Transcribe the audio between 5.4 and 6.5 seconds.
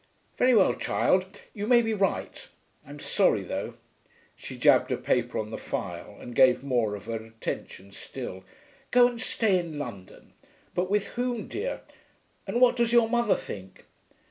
the file, and